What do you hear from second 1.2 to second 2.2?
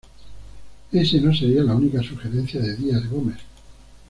no sería la única